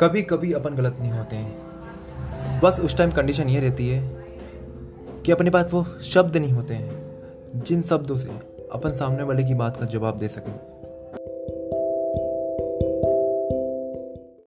[0.00, 4.00] कभी कभी अपन गलत नहीं होते हैं। बस उस टाइम कंडीशन ये रहती है
[5.26, 8.28] कि अपने पास वो शब्द नहीं होते हैं, जिन शब्दों से
[8.72, 10.79] अपन सामने वाले की बात का जवाब दे सकें।